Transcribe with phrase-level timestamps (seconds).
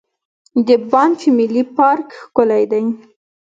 [0.67, 2.83] د بانف ملي پارک ښکلی دی.